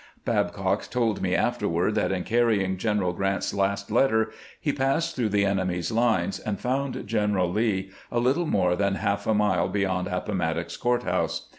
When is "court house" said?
10.75-11.49